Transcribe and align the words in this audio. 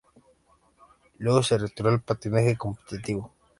Luego 1.19 1.43
se 1.43 1.59
retiró 1.59 1.91
del 1.91 2.01
patinaje 2.01 2.57
competitivo. 2.57 3.35